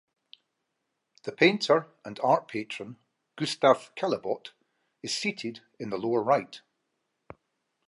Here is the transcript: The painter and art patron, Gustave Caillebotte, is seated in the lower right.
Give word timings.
The 1.25 1.31
painter 1.31 1.93
and 2.03 2.19
art 2.23 2.47
patron, 2.47 2.97
Gustave 3.35 3.89
Caillebotte, 3.95 4.49
is 5.03 5.15
seated 5.15 5.61
in 5.79 5.91
the 5.91 5.99
lower 5.99 6.23
right. 6.23 6.59